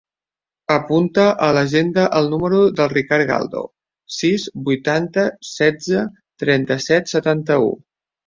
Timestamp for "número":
2.31-2.61